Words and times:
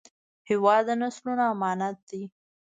هېواد 0.49 0.83
د 0.87 0.89
نسلونو 1.01 1.43
امانت 1.53 1.97
دی. 2.09 2.23